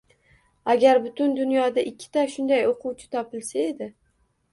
[0.73, 3.91] Agar butun dunyoda ikkita shunday o’quvchi topilsa edi.